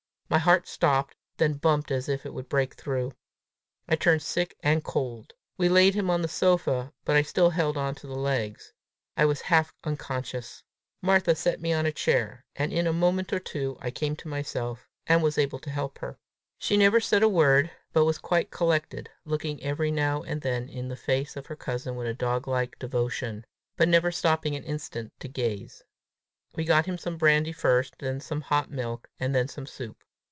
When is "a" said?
11.85-11.91, 12.87-12.93, 17.11-17.27, 22.07-22.13